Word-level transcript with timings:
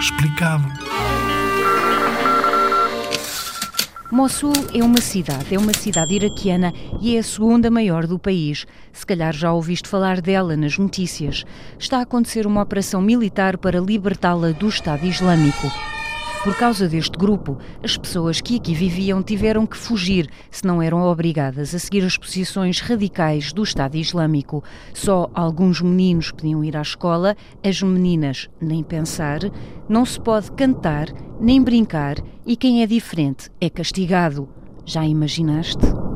explicado. 0.00 0.64
Mossul 4.10 4.52
é 4.74 4.82
uma 4.82 5.00
cidade, 5.00 5.54
é 5.54 5.58
uma 5.58 5.74
cidade 5.74 6.14
iraquiana 6.14 6.72
e 7.00 7.16
é 7.16 7.20
a 7.20 7.22
segunda 7.22 7.70
maior 7.70 8.06
do 8.06 8.18
país. 8.18 8.66
Se 8.92 9.06
calhar 9.06 9.32
já 9.34 9.52
ouviste 9.52 9.88
falar 9.88 10.20
dela 10.20 10.56
nas 10.56 10.78
notícias. 10.78 11.44
Está 11.78 11.98
a 11.98 12.02
acontecer 12.02 12.46
uma 12.46 12.62
operação 12.62 13.00
militar 13.00 13.58
para 13.58 13.78
libertá-la 13.78 14.50
do 14.52 14.68
Estado 14.68 15.06
Islâmico. 15.06 15.70
Por 16.42 16.56
causa 16.56 16.88
deste 16.88 17.18
grupo, 17.18 17.58
as 17.84 17.98
pessoas 17.98 18.40
que 18.40 18.56
aqui 18.56 18.72
viviam 18.72 19.22
tiveram 19.22 19.66
que 19.66 19.76
fugir, 19.76 20.26
se 20.50 20.66
não 20.66 20.80
eram 20.80 21.02
obrigadas 21.02 21.74
a 21.74 21.78
seguir 21.78 22.02
as 22.02 22.16
posições 22.16 22.80
radicais 22.80 23.52
do 23.52 23.62
Estado 23.62 23.98
Islâmico. 23.98 24.64
Só 24.94 25.30
alguns 25.34 25.82
meninos 25.82 26.30
podiam 26.30 26.64
ir 26.64 26.78
à 26.78 26.80
escola, 26.80 27.36
as 27.62 27.82
meninas 27.82 28.48
nem 28.58 28.82
pensar. 28.82 29.40
Não 29.86 30.06
se 30.06 30.18
pode 30.18 30.50
cantar 30.52 31.08
nem 31.38 31.62
brincar 31.62 32.16
e 32.46 32.56
quem 32.56 32.82
é 32.82 32.86
diferente 32.86 33.50
é 33.60 33.68
castigado. 33.68 34.48
Já 34.86 35.04
imaginaste? 35.04 36.09